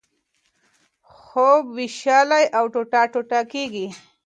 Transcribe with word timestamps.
خوب 1.15 1.63
وېشلی 1.77 2.45
او 2.57 2.65
ټوټه 2.73 3.01
ټوټه 3.13 3.39
کېږي. 3.51 3.87